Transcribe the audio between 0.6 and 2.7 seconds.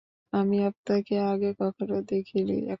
আপনাকে আগে কখনো দেখিনি এখানে।